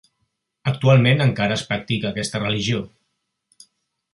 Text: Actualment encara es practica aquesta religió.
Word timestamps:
Actualment 0.69 1.21
encara 1.25 1.57
es 1.61 1.65
practica 1.73 2.09
aquesta 2.13 2.41
religió. 2.45 2.83